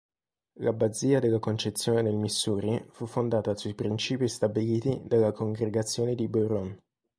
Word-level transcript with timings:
L'abbazia 0.53 1.19
della 1.19 1.37
Concezione 1.37 2.01
nel 2.01 2.15
Missouri 2.17 2.83
fu 2.89 3.05
fondata 3.05 3.55
sui 3.55 3.75
princìpi 3.75 4.27
stabiliti 4.27 4.99
dalla 5.05 5.31
congregazione 5.31 6.15
di 6.15 6.27
Beuron. 6.27 6.75